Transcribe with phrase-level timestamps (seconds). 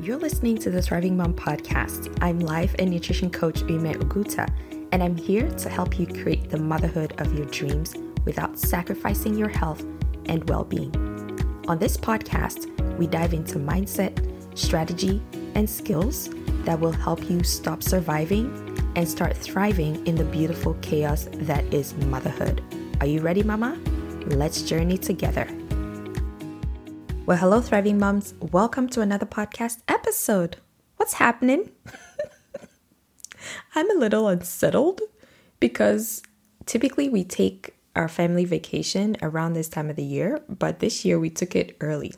[0.00, 2.16] You're listening to the Thriving Mom podcast.
[2.22, 4.48] I'm life and nutrition coach Ume Oguta,
[4.92, 9.48] and I'm here to help you create the motherhood of your dreams without sacrificing your
[9.48, 9.84] health
[10.26, 10.94] and well being.
[11.66, 14.16] On this podcast, we dive into mindset,
[14.56, 15.20] strategy,
[15.56, 16.30] and skills
[16.62, 21.96] that will help you stop surviving and start thriving in the beautiful chaos that is
[22.06, 22.62] motherhood.
[23.00, 23.76] Are you ready, Mama?
[24.26, 25.57] Let's journey together.
[27.28, 28.32] Well, hello, thriving moms.
[28.40, 30.56] Welcome to another podcast episode.
[30.96, 31.70] What's happening?
[33.74, 35.02] I'm a little unsettled
[35.60, 36.22] because
[36.64, 41.20] typically we take our family vacation around this time of the year, but this year
[41.20, 42.14] we took it early.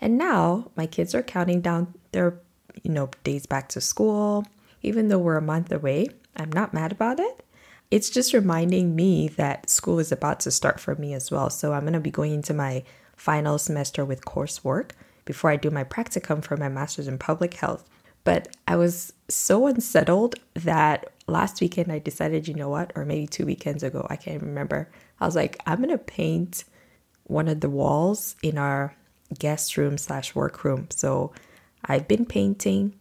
[0.00, 2.40] And now my kids are counting down their,
[2.82, 4.44] you know, days back to school.
[4.82, 7.44] Even though we're a month away, I'm not mad about it.
[7.88, 11.50] It's just reminding me that school is about to start for me as well.
[11.50, 12.82] So I'm going to be going into my
[13.16, 14.90] final semester with coursework
[15.24, 17.88] before I do my practicum for my master's in public health.
[18.24, 23.26] But I was so unsettled that last weekend I decided, you know what, or maybe
[23.26, 24.90] two weekends ago, I can't remember.
[25.20, 26.64] I was like, I'm gonna paint
[27.24, 28.94] one of the walls in our
[29.38, 30.88] guest room slash workroom.
[30.90, 31.32] So
[31.84, 32.94] I've been painting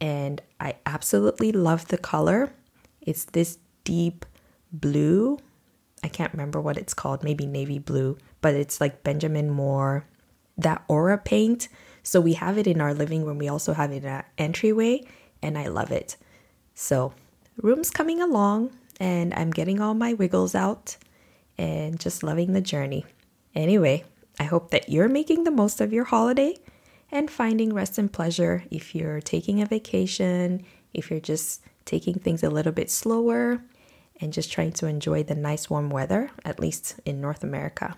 [0.00, 2.52] and I absolutely love the color.
[3.00, 4.24] It's this deep
[4.72, 5.38] blue.
[6.02, 10.04] I can't remember what it's called, maybe navy blue but it's like Benjamin Moore,
[10.56, 11.68] that aura paint.
[12.02, 13.38] So we have it in our living room.
[13.38, 15.04] We also have it in our entryway,
[15.42, 16.16] and I love it.
[16.74, 17.12] So,
[17.56, 20.96] room's coming along, and I'm getting all my wiggles out
[21.56, 23.04] and just loving the journey.
[23.54, 24.04] Anyway,
[24.38, 26.56] I hope that you're making the most of your holiday
[27.10, 30.64] and finding rest and pleasure if you're taking a vacation,
[30.94, 33.62] if you're just taking things a little bit slower,
[34.20, 37.96] and just trying to enjoy the nice warm weather, at least in North America.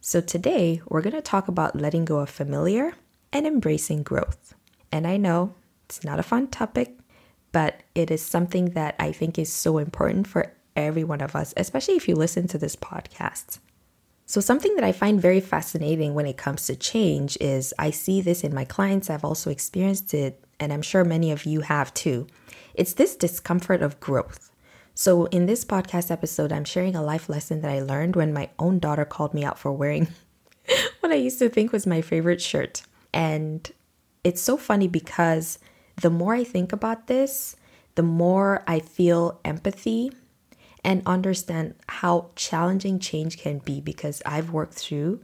[0.00, 2.92] So, today we're going to talk about letting go of familiar
[3.32, 4.54] and embracing growth.
[4.92, 5.54] And I know
[5.86, 6.96] it's not a fun topic,
[7.50, 11.52] but it is something that I think is so important for every one of us,
[11.56, 13.58] especially if you listen to this podcast.
[14.24, 18.20] So, something that I find very fascinating when it comes to change is I see
[18.20, 21.92] this in my clients, I've also experienced it, and I'm sure many of you have
[21.92, 22.28] too.
[22.72, 24.52] It's this discomfort of growth.
[25.00, 28.50] So, in this podcast episode, I'm sharing a life lesson that I learned when my
[28.58, 30.08] own daughter called me out for wearing
[30.98, 32.82] what I used to think was my favorite shirt.
[33.14, 33.70] And
[34.24, 35.60] it's so funny because
[36.02, 37.54] the more I think about this,
[37.94, 40.10] the more I feel empathy
[40.82, 45.20] and understand how challenging change can be because I've worked through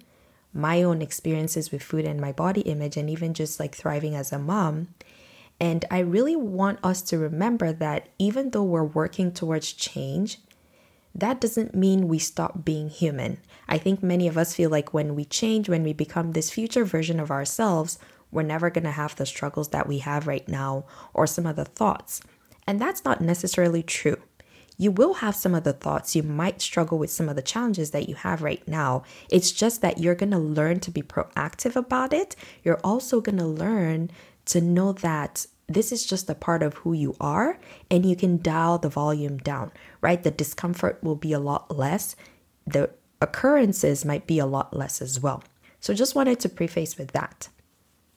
[0.52, 4.32] my own experiences with food and my body image and even just like thriving as
[4.32, 4.94] a mom.
[5.60, 10.38] And I really want us to remember that even though we're working towards change,
[11.14, 13.38] that doesn't mean we stop being human.
[13.68, 16.84] I think many of us feel like when we change, when we become this future
[16.84, 17.98] version of ourselves,
[18.32, 21.54] we're never going to have the struggles that we have right now or some of
[21.54, 22.20] the thoughts.
[22.66, 24.16] And that's not necessarily true.
[24.76, 26.16] You will have some of the thoughts.
[26.16, 29.04] You might struggle with some of the challenges that you have right now.
[29.30, 32.34] It's just that you're going to learn to be proactive about it.
[32.64, 34.10] You're also going to learn
[34.46, 37.58] to know that this is just a part of who you are
[37.90, 40.22] and you can dial the volume down, right?
[40.22, 42.16] The discomfort will be a lot less.
[42.66, 42.90] The
[43.20, 45.42] occurrences might be a lot less as well.
[45.80, 47.48] So just wanted to preface with that.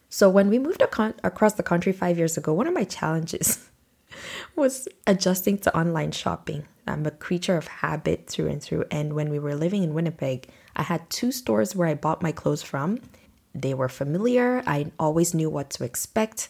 [0.10, 3.70] So when we moved across the country 5 years ago, one of my challenges
[4.56, 6.66] was adjusting to online shopping.
[6.86, 10.50] I'm a creature of habit through and through and when we were living in Winnipeg,
[10.76, 13.00] I had two stores where I bought my clothes from
[13.62, 14.64] they were familiar.
[14.66, 16.50] I always knew what to expect.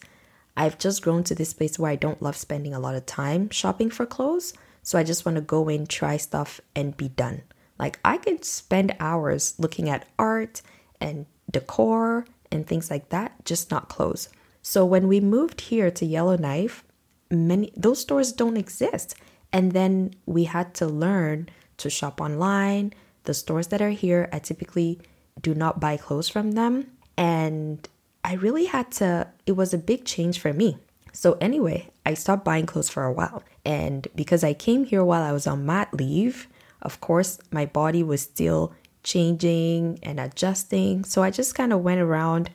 [0.55, 3.49] I've just grown to this place where I don't love spending a lot of time
[3.49, 4.53] shopping for clothes.
[4.81, 7.43] So I just want to go in, try stuff, and be done.
[7.77, 10.61] Like I could spend hours looking at art
[10.99, 14.29] and decor and things like that, just not clothes.
[14.61, 16.83] So when we moved here to Yellowknife,
[17.29, 19.15] many those stores don't exist.
[19.53, 22.93] And then we had to learn to shop online.
[23.23, 24.99] The stores that are here, I typically
[25.41, 26.87] do not buy clothes from them.
[27.17, 27.87] And
[28.23, 30.77] I really had to, it was a big change for me.
[31.13, 33.43] So, anyway, I stopped buying clothes for a while.
[33.65, 36.47] And because I came here while I was on mat leave,
[36.81, 41.03] of course, my body was still changing and adjusting.
[41.05, 42.51] So, I just kind of went around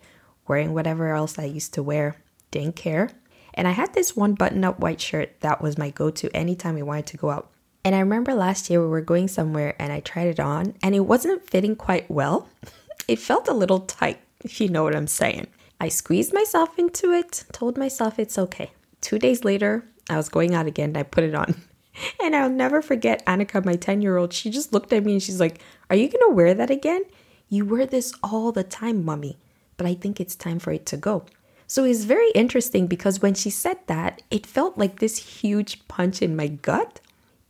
[0.46, 2.16] wearing whatever else I used to wear,
[2.50, 3.10] didn't care.
[3.54, 6.76] And I had this one button up white shirt that was my go to anytime
[6.76, 7.50] I wanted to go out.
[7.84, 10.94] And I remember last year we were going somewhere and I tried it on and
[10.94, 12.48] it wasn't fitting quite well.
[13.08, 15.46] It felt a little tight if you know what I'm saying.
[15.80, 18.70] I squeezed myself into it, told myself it's okay.
[19.00, 21.54] Two days later, I was going out again and I put it on.
[22.22, 24.32] And I'll never forget Annika, my 10 year old.
[24.32, 25.60] She just looked at me and she's like,
[25.90, 27.02] Are you gonna wear that again?
[27.50, 29.36] You wear this all the time, mommy.
[29.76, 31.26] But I think it's time for it to go.
[31.66, 36.22] So it's very interesting because when she said that, it felt like this huge punch
[36.22, 37.00] in my gut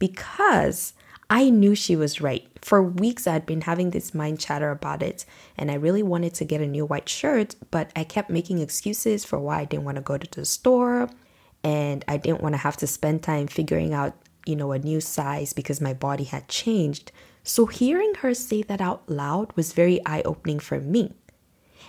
[0.01, 0.95] because
[1.33, 2.47] I knew she was right.
[2.61, 5.25] For weeks, I'd been having this mind chatter about it,
[5.57, 9.25] and I really wanted to get a new white shirt, but I kept making excuses
[9.25, 11.09] for why I didn't want to go to the store,
[11.65, 14.13] and I didn't want to have to spend time figuring out,
[14.45, 17.13] you know, a new size because my body had changed.
[17.45, 21.15] So hearing her say that out loud was very eye opening for me.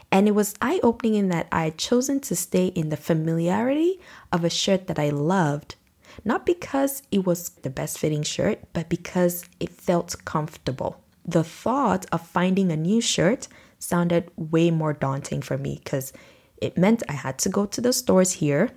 [0.10, 4.00] And it was eye opening in that I had chosen to stay in the familiarity
[4.32, 5.76] of a shirt that I loved,
[6.24, 11.02] not because it was the best fitting shirt, but because it felt comfortable.
[11.26, 13.48] The thought of finding a new shirt
[13.80, 16.14] sounded way more daunting for me because
[16.58, 18.72] it meant I had to go to the stores here.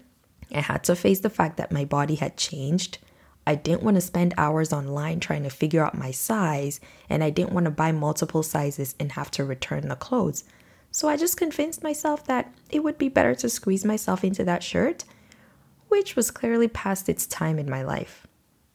[0.53, 2.99] I had to face the fact that my body had changed.
[3.47, 7.31] I didn't want to spend hours online trying to figure out my size, and I
[7.31, 10.45] didn't want to buy multiple sizes and have to return the clothes.
[10.91, 14.65] So I just convinced myself that it would be better to squeeze myself into that
[14.65, 15.05] shirt,
[15.89, 18.27] which was clearly past its time in my life.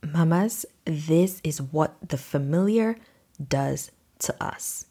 [0.04, 2.98] Mamas, this is what the familiar
[3.48, 4.86] does to us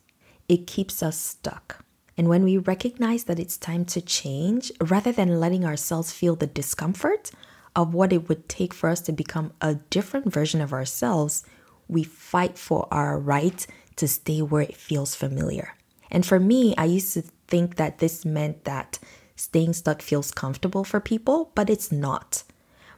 [0.50, 1.84] it keeps us stuck.
[2.18, 6.48] And when we recognize that it's time to change, rather than letting ourselves feel the
[6.48, 7.30] discomfort
[7.76, 11.44] of what it would take for us to become a different version of ourselves,
[11.86, 13.64] we fight for our right
[13.94, 15.76] to stay where it feels familiar.
[16.10, 18.98] And for me, I used to think that this meant that
[19.40, 22.42] staying stuck feels comfortable for people, but it's not.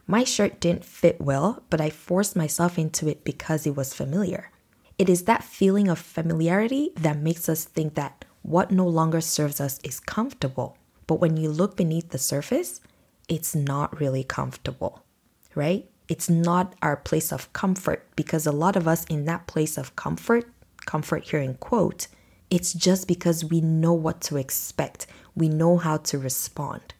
[0.05, 4.51] My shirt didn't fit well, but I forced myself into it because it was familiar.
[4.97, 9.61] It is that feeling of familiarity that makes us think that what no longer serves
[9.61, 10.77] us is comfortable.
[11.07, 12.81] But when you look beneath the surface,
[13.29, 15.03] it's not really comfortable,
[15.55, 15.89] right?
[16.09, 19.95] It's not our place of comfort because a lot of us in that place of
[19.95, 20.51] comfort,
[20.85, 22.07] comfort here in quote,
[22.53, 25.07] it's just because we know what to expect.
[25.33, 26.93] We know how to respond,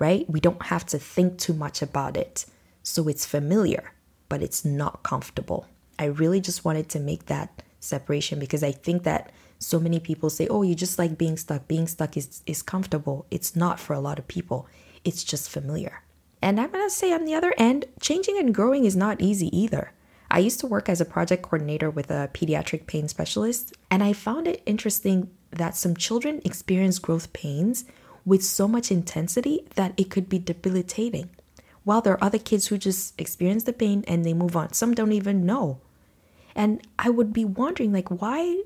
[0.00, 0.28] right?
[0.28, 2.44] We don't have to think too much about it.
[2.82, 3.92] So it's familiar,
[4.28, 5.68] but it's not comfortable.
[5.96, 9.30] I really just wanted to make that separation because I think that
[9.60, 11.68] so many people say, oh, you just like being stuck.
[11.68, 13.26] Being stuck is, is comfortable.
[13.30, 14.66] It's not for a lot of people,
[15.04, 16.02] it's just familiar.
[16.42, 19.92] And I'm to say on the other end, changing and growing is not easy either.
[20.30, 24.12] I used to work as a project coordinator with a pediatric pain specialist, and I
[24.12, 27.84] found it interesting that some children experience growth pains
[28.24, 31.30] with so much intensity that it could be debilitating.
[31.84, 34.72] While there are other kids who just experience the pain and they move on.
[34.72, 35.80] Some don't even know.
[36.56, 38.62] And I would be wondering like why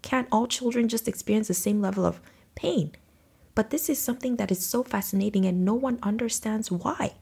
[0.00, 2.20] can't all children just experience the same level of
[2.54, 2.92] pain?
[3.54, 7.14] But this is something that is so fascinating and no one understands why.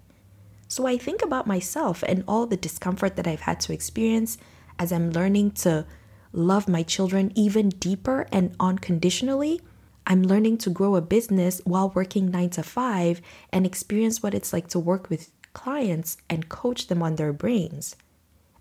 [0.72, 4.38] So I think about myself and all the discomfort that I've had to experience
[4.78, 5.84] as I'm learning to
[6.32, 9.60] love my children even deeper and unconditionally.
[10.06, 13.20] I'm learning to grow a business while working nine to five
[13.52, 17.94] and experience what it's like to work with clients and coach them on their brains.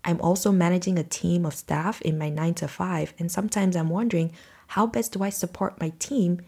[0.04, 3.88] I'm also managing a team of staff in my nine to five, and sometimes I'm
[3.88, 4.32] wondering
[4.66, 6.42] how best do I support my team?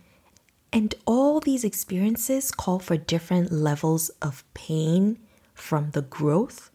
[0.75, 5.24] And all these experiences call for different levels of pain
[5.55, 6.71] from the growth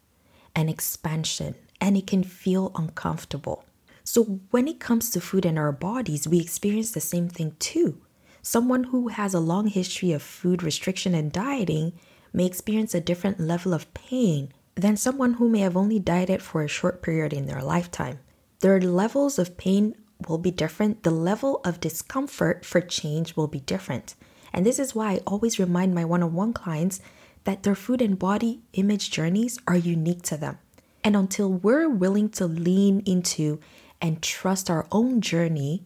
[0.54, 3.64] and expansion, and it can feel uncomfortable.
[4.02, 8.00] So, when it comes to food and our bodies, we experience the same thing too.
[8.42, 11.92] Someone who has a long history of food restriction and dieting
[12.32, 16.62] may experience a different level of pain than someone who may have only dieted for
[16.62, 18.18] a short period in their lifetime.
[18.60, 19.94] Their levels of pain
[20.28, 24.14] will be different, the level of discomfort for change will be different.
[24.52, 27.00] And this is why I always remind my one on one clients
[27.44, 30.58] that their food and body image journeys are unique to them.
[31.02, 33.60] And until we're willing to lean into
[34.00, 35.84] and trust our own journey,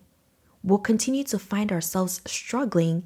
[0.62, 3.04] we'll continue to find ourselves struggling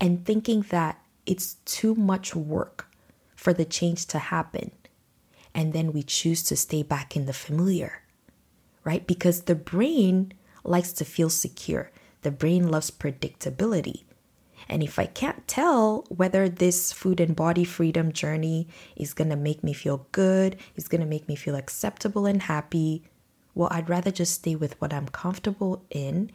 [0.00, 2.86] and thinking that it's too much work
[3.34, 4.70] for the change to happen.
[5.54, 8.02] And then we choose to stay back in the familiar,
[8.84, 9.06] right?
[9.06, 10.32] Because the brain
[10.62, 11.90] likes to feel secure,
[12.22, 14.04] the brain loves predictability.
[14.70, 19.36] And if I can't tell whether this food and body freedom journey is going to
[19.36, 23.02] make me feel good, is going to make me feel acceptable and happy,
[23.52, 26.30] well, I'd rather just stay with what I'm comfortable in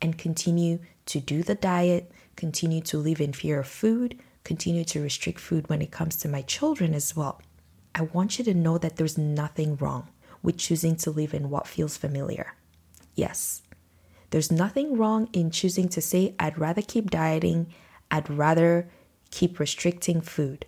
[0.00, 5.02] and continue to do the diet, continue to live in fear of food, continue to
[5.02, 7.42] restrict food when it comes to my children as well.
[7.92, 10.06] I want you to know that there's nothing wrong
[10.44, 12.54] with choosing to live in what feels familiar.
[13.16, 13.62] Yes,
[14.30, 17.66] there's nothing wrong in choosing to say, I'd rather keep dieting,
[18.10, 18.88] I'd rather
[19.30, 20.66] keep restricting food.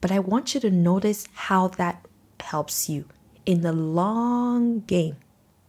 [0.00, 2.06] But I want you to notice how that
[2.40, 3.06] helps you
[3.46, 5.16] in the long game.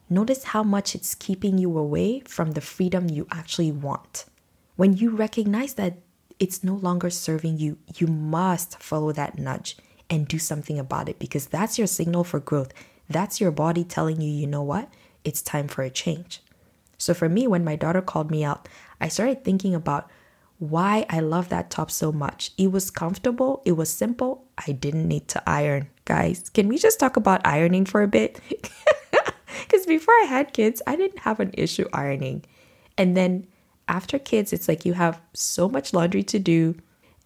[0.09, 4.25] Notice how much it's keeping you away from the freedom you actually want.
[4.75, 5.99] When you recognize that
[6.39, 9.77] it's no longer serving you, you must follow that nudge
[10.09, 12.73] and do something about it because that's your signal for growth.
[13.09, 14.91] That's your body telling you, you know what?
[15.23, 16.41] It's time for a change.
[16.99, 18.69] So for me, when my daughter called me out,
[19.01, 20.11] I started thinking about
[20.59, 22.51] why I love that top so much.
[22.57, 24.45] It was comfortable, it was simple.
[24.67, 25.89] I didn't need to iron.
[26.05, 28.39] Guys, can we just talk about ironing for a bit?
[29.69, 32.43] Because before I had kids, I didn't have an issue ironing.
[32.97, 33.45] And then
[33.87, 36.75] after kids, it's like you have so much laundry to do.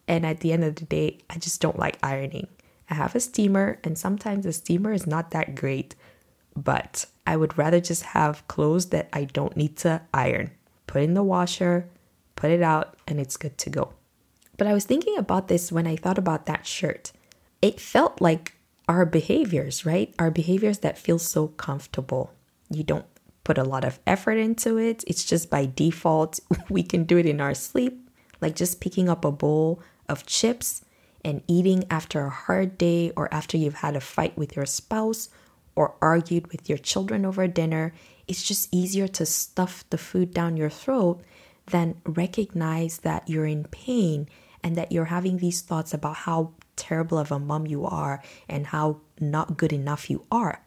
[0.06, 2.48] And at the end of the day, I just don't like ironing.
[2.90, 5.94] I have a steamer, and sometimes the steamer is not that great,
[6.54, 10.50] but I would rather just have clothes that I don't need to iron.
[10.86, 11.88] Put in the washer,
[12.36, 13.92] put it out, and it's good to go.
[14.56, 17.12] But I was thinking about this when I thought about that shirt.
[17.62, 18.54] It felt like
[18.88, 20.14] our behaviors, right?
[20.18, 22.32] Our behaviors that feel so comfortable.
[22.70, 23.06] You don't
[23.42, 25.04] put a lot of effort into it.
[25.06, 26.40] It's just by default.
[26.68, 28.08] We can do it in our sleep,
[28.40, 30.82] like just picking up a bowl of chips
[31.24, 35.30] and eating after a hard day or after you've had a fight with your spouse
[35.76, 37.92] or argued with your children over dinner.
[38.26, 41.22] It's just easier to stuff the food down your throat
[41.66, 44.28] than recognize that you're in pain
[44.62, 48.68] and that you're having these thoughts about how terrible of a mom you are and
[48.68, 50.62] how not good enough you are,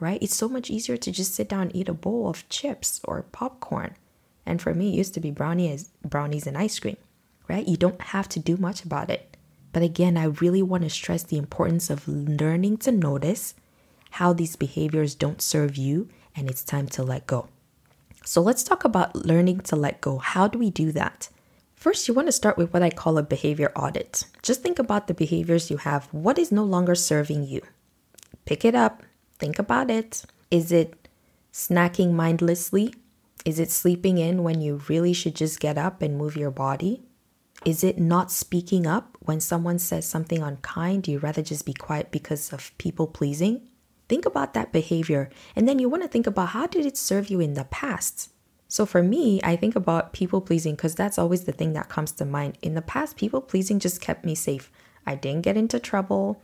[0.00, 0.22] right?
[0.22, 3.22] It's so much easier to just sit down and eat a bowl of chips or
[3.32, 3.94] popcorn.
[4.44, 6.96] And for me, it used to be brownies, brownies and ice cream,
[7.48, 7.66] right?
[7.66, 9.36] You don't have to do much about it.
[9.72, 13.54] But again, I really want to stress the importance of learning to notice
[14.10, 17.48] how these behaviors don't serve you and it's time to let go.
[18.24, 20.18] So let's talk about learning to let go.
[20.18, 21.28] How do we do that?
[21.74, 24.26] First, you want to start with what I call a behavior audit.
[24.42, 26.06] Just think about the behaviors you have.
[26.12, 27.62] What is no longer serving you?
[28.44, 29.02] Pick it up,
[29.38, 30.24] think about it.
[30.50, 31.08] Is it
[31.52, 32.94] snacking mindlessly?
[33.44, 37.02] Is it sleeping in when you really should just get up and move your body?
[37.64, 41.04] Is it not speaking up when someone says something unkind?
[41.04, 43.68] Do you rather just be quiet because of people pleasing?
[44.08, 47.28] Think about that behavior and then you want to think about how did it serve
[47.28, 48.30] you in the past?
[48.68, 52.12] So for me, I think about people pleasing because that's always the thing that comes
[52.12, 52.58] to mind.
[52.60, 54.70] In the past, people pleasing just kept me safe.
[55.06, 56.42] I didn't get into trouble.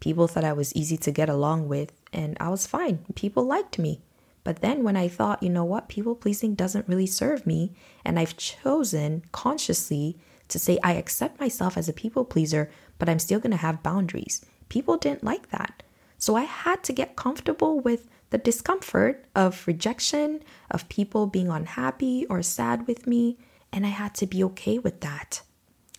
[0.00, 3.04] People thought I was easy to get along with, and I was fine.
[3.14, 4.00] People liked me.
[4.42, 7.72] But then when I thought, you know what, people pleasing doesn't really serve me,
[8.04, 10.18] and I've chosen consciously
[10.48, 12.68] to say I accept myself as a people pleaser,
[12.98, 14.44] but I'm still going to have boundaries.
[14.68, 15.84] People didn't like that.
[16.22, 22.26] So I had to get comfortable with the discomfort of rejection, of people being unhappy
[22.30, 23.38] or sad with me,
[23.72, 25.42] and I had to be okay with that.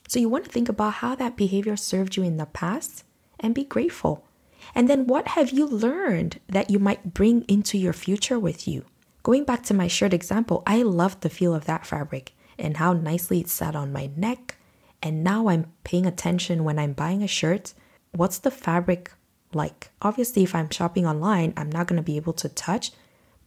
[0.07, 3.03] So you want to think about how that behavior served you in the past
[3.37, 4.25] and be grateful.
[4.73, 8.85] And then what have you learned that you might bring into your future with you?
[9.23, 12.93] Going back to my shirt example, I loved the feel of that fabric and how
[12.93, 14.55] nicely it sat on my neck.
[15.01, 17.73] And now I'm paying attention when I'm buying a shirt.
[18.13, 19.11] What's the fabric
[19.55, 19.89] like?
[20.01, 22.91] Obviously, if I'm shopping online, I'm not going to be able to touch,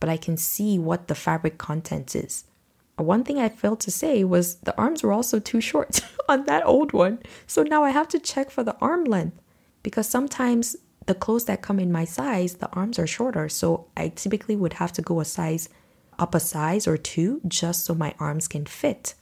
[0.01, 2.45] but I can see what the fabric content is.
[2.97, 6.67] One thing I failed to say was the arms were also too short on that
[6.67, 7.19] old one.
[7.47, 9.41] So now I have to check for the arm length
[9.83, 13.49] because sometimes the clothes that come in my size, the arms are shorter.
[13.49, 15.69] So I typically would have to go a size
[16.19, 19.15] up a size or two just so my arms can fit.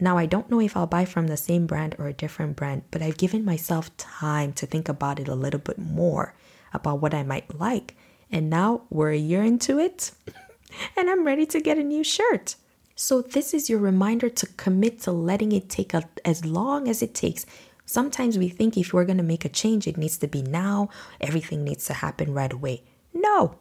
[0.00, 2.82] Now, I don't know if I'll buy from the same brand or a different brand,
[2.90, 6.34] but I've given myself time to think about it a little bit more
[6.72, 7.96] about what I might like.
[8.30, 10.12] And now we're a year into it,
[10.96, 12.54] and I'm ready to get a new shirt.
[12.94, 17.00] So, this is your reminder to commit to letting it take a, as long as
[17.00, 17.46] it takes.
[17.86, 20.90] Sometimes we think if we're going to make a change, it needs to be now,
[21.20, 22.82] everything needs to happen right away.
[23.14, 23.54] No,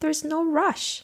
[0.00, 1.02] there's no rush.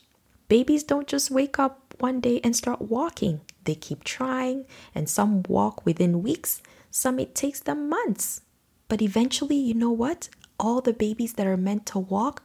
[0.50, 3.40] Babies don't just wake up one day and start walking.
[3.62, 4.66] They keep trying,
[4.96, 8.40] and some walk within weeks, some it takes them months.
[8.88, 10.28] But eventually, you know what?
[10.58, 12.42] All the babies that are meant to walk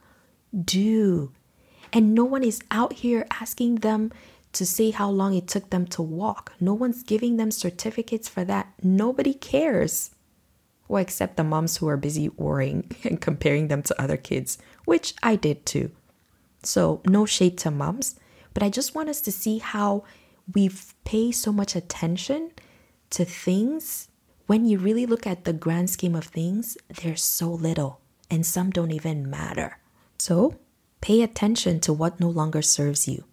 [0.54, 1.32] do.
[1.92, 4.12] And no one is out here asking them
[4.52, 6.52] to say how long it took them to walk.
[6.60, 8.72] No one's giving them certificates for that.
[8.84, 10.12] Nobody cares.
[10.86, 15.14] Well, except the moms who are busy worrying and comparing them to other kids, which
[15.24, 15.90] I did too.
[16.66, 18.16] So, no shade to moms,
[18.52, 20.04] but I just want us to see how
[20.52, 20.70] we
[21.04, 22.50] pay so much attention
[23.10, 24.08] to things
[24.46, 28.70] when you really look at the grand scheme of things, there's so little, and some
[28.70, 29.78] don't even matter.
[30.18, 30.56] So,
[31.00, 33.24] pay attention to what no longer serves you.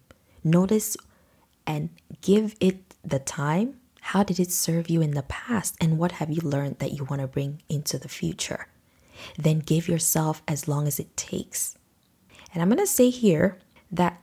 [0.42, 0.96] Notice
[1.66, 3.78] and give it the time.
[4.00, 7.04] How did it serve you in the past, and what have you learned that you
[7.04, 8.66] want to bring into the future?
[9.38, 11.78] Then give yourself as long as it takes.
[12.54, 13.58] And I'm going to say here
[13.90, 14.20] that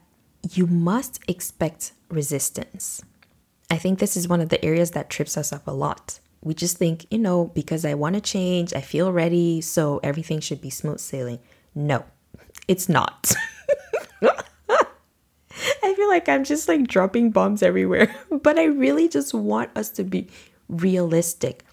[0.50, 3.02] you must expect resistance.
[3.70, 6.18] I think this is one of the areas that trips us up a lot.
[6.42, 10.40] We just think, you know, because I want to change, I feel ready, so everything
[10.40, 11.38] should be smooth sailing.
[11.74, 12.04] No,
[12.66, 13.32] it's not.
[15.82, 19.90] I feel like I'm just like dropping bombs everywhere, but I really just want us
[19.90, 20.28] to be
[20.68, 21.64] realistic,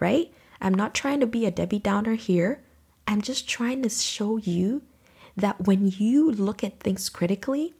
[0.00, 0.32] right?
[0.60, 2.60] I'm not trying to be a Debbie Downer here.
[3.06, 4.82] I'm just trying to show you
[5.38, 7.74] that when you look at things critically,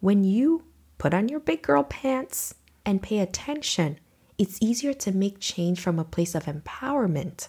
[0.00, 0.64] when you
[0.98, 3.98] put on your big girl pants and pay attention,
[4.36, 7.48] it's easier to make change from a place of empowerment.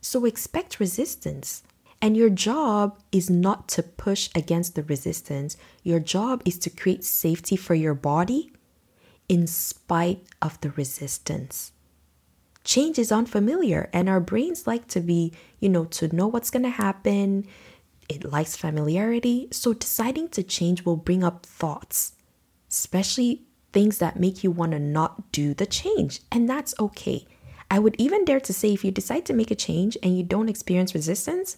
[0.00, 1.62] So expect resistance.
[2.02, 5.56] And your job is not to push against the resistance.
[5.82, 8.52] Your job is to create safety for your body
[9.28, 11.72] in spite of the resistance.
[12.62, 16.62] Change is unfamiliar, and our brains like to be, you know, to know what's going
[16.62, 17.46] to happen.
[18.08, 19.48] It likes familiarity.
[19.50, 22.12] So deciding to change will bring up thoughts,
[22.70, 23.42] especially
[23.72, 26.20] things that make you want to not do the change.
[26.30, 27.26] And that's okay.
[27.70, 30.22] I would even dare to say if you decide to make a change and you
[30.22, 31.56] don't experience resistance,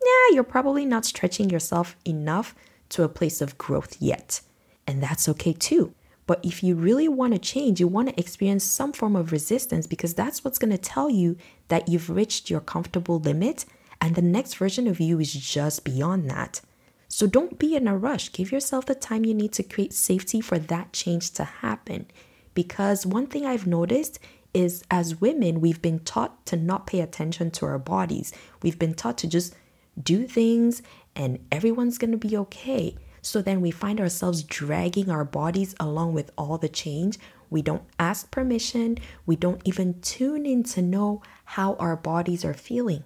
[0.00, 2.54] yeah, you're probably not stretching yourself enough
[2.90, 4.40] to a place of growth yet.
[4.86, 5.92] And that's okay too.
[6.26, 9.86] But if you really want to change, you want to experience some form of resistance
[9.86, 11.36] because that's what's going to tell you
[11.68, 13.64] that you've reached your comfortable limit
[14.00, 16.60] and the next version of you is just beyond that.
[17.08, 18.32] So don't be in a rush.
[18.32, 22.06] Give yourself the time you need to create safety for that change to happen.
[22.54, 24.18] Because one thing I've noticed
[24.52, 28.32] is as women, we've been taught to not pay attention to our bodies.
[28.62, 29.54] We've been taught to just
[30.02, 30.82] do things
[31.14, 32.96] and everyone's going to be okay.
[33.22, 37.18] So then we find ourselves dragging our bodies along with all the change.
[37.50, 38.98] We don't ask permission.
[39.26, 43.04] We don't even tune in to know how our bodies are feeling.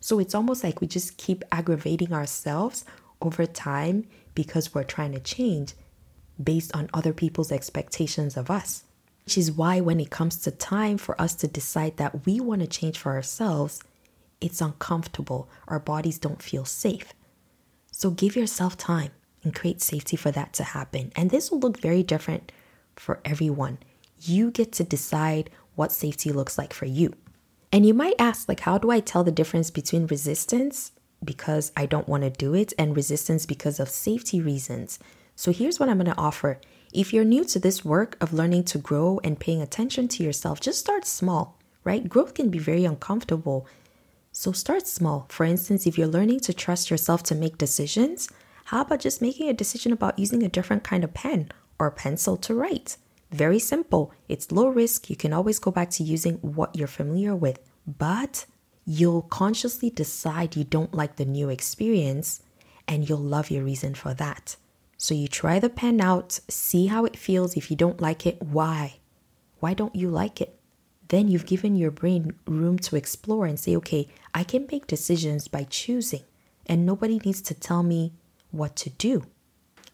[0.00, 2.84] So it's almost like we just keep aggravating ourselves
[3.20, 5.74] over time because we're trying to change
[6.42, 8.84] based on other people's expectations of us.
[9.24, 12.62] Which is why, when it comes to time for us to decide that we want
[12.62, 13.82] to change for ourselves,
[14.40, 15.50] it's uncomfortable.
[15.66, 17.12] Our bodies don't feel safe.
[17.90, 19.10] So give yourself time
[19.42, 21.12] and create safety for that to happen.
[21.14, 22.52] And this will look very different
[22.96, 23.78] for everyone.
[24.20, 27.12] You get to decide what safety looks like for you.
[27.72, 30.92] And you might ask, like, how do I tell the difference between resistance
[31.24, 34.98] because I don't want to do it and resistance because of safety reasons?
[35.36, 36.60] So here's what I'm going to offer.
[36.92, 40.60] If you're new to this work of learning to grow and paying attention to yourself,
[40.60, 42.08] just start small, right?
[42.08, 43.66] Growth can be very uncomfortable
[44.32, 45.26] so start small.
[45.30, 48.28] For instance, if you're learning to trust yourself to make decisions,
[48.66, 52.36] how about just making a decision about using a different kind of pen or pencil
[52.36, 52.98] to write?
[53.30, 54.12] Very simple.
[54.28, 55.10] It's low risk.
[55.10, 58.46] You can always go back to using what you're familiar with, but
[58.84, 62.42] you'll consciously decide you don't like the new experience
[62.86, 64.56] and you'll love your reason for that.
[64.96, 67.56] So you try the pen out, see how it feels.
[67.56, 68.98] If you don't like it, why?
[69.60, 70.58] Why don't you like it?
[71.08, 75.48] then you've given your brain room to explore and say, okay, I can make decisions
[75.48, 76.22] by choosing,
[76.66, 78.12] and nobody needs to tell me
[78.50, 79.24] what to do.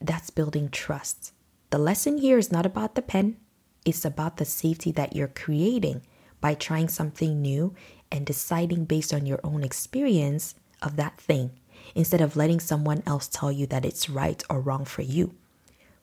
[0.01, 1.33] That's building trust.
[1.75, 3.37] The lesson here is not about the pen,
[3.85, 6.03] it's about the safety that you're creating
[6.41, 7.75] by trying something new
[8.13, 11.51] and deciding based on your own experience of that thing
[11.97, 15.35] instead of letting someone else tell you that it's right or wrong for you.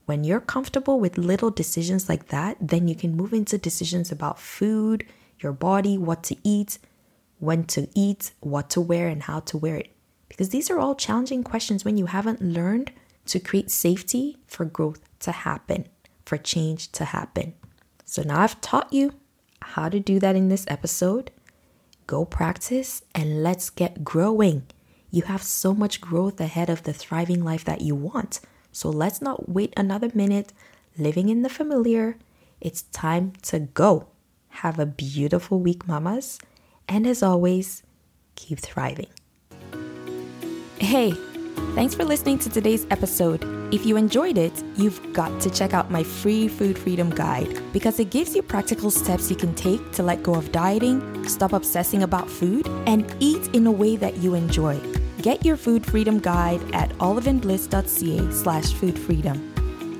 [0.05, 4.41] When you're comfortable with little decisions like that, then you can move into decisions about
[4.41, 5.05] food,
[5.39, 6.79] your body, what to eat,
[7.39, 9.95] when to eat, what to wear, and how to wear it.
[10.27, 12.91] Because these are all challenging questions when you haven't learned
[13.27, 15.87] to create safety for growth to happen,
[16.25, 17.53] for change to happen.
[18.05, 19.13] So now I've taught you
[19.61, 21.31] how to do that in this episode.
[22.07, 24.63] Go practice and let's get growing.
[25.09, 28.39] You have so much growth ahead of the thriving life that you want.
[28.71, 30.53] So let's not wait another minute
[30.97, 32.17] living in the familiar.
[32.59, 34.07] It's time to go.
[34.49, 36.39] Have a beautiful week, mamas.
[36.87, 37.83] And as always,
[38.35, 39.07] keep thriving.
[40.79, 41.11] Hey,
[41.75, 43.60] thanks for listening to today's episode.
[43.71, 48.01] If you enjoyed it, you've got to check out my free food freedom guide because
[48.01, 52.03] it gives you practical steps you can take to let go of dieting, stop obsessing
[52.03, 54.77] about food, and eat in a way that you enjoy.
[55.21, 59.53] Get your food freedom guide at oliveandbliss.ca slash food freedom.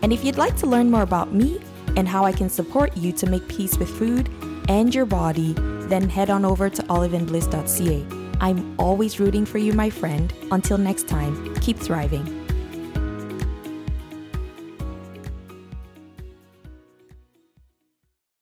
[0.03, 1.62] And if you'd like to learn more about me
[1.95, 4.29] and how I can support you to make peace with food
[4.67, 5.53] and your body,
[5.88, 8.05] then head on over to oliveandbliss.ca.
[8.41, 10.34] I'm always rooting for you, my friend.
[10.51, 12.40] Until next time, keep thriving.